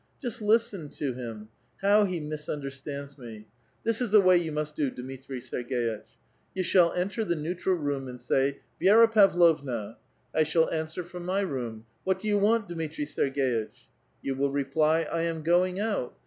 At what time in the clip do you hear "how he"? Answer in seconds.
1.83-2.19